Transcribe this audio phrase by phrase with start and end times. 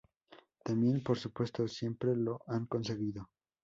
[0.63, 3.29] también por supuesto, siempre lo han conseguido